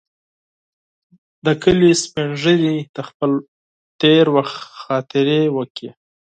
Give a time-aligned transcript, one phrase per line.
[1.45, 3.31] د کلي سپین ږیري د خپل
[4.01, 5.89] تېر وخت خاطرې وکړې.